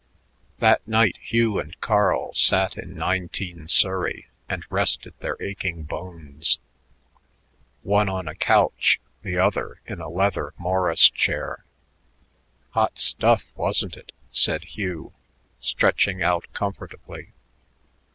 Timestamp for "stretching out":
15.59-16.45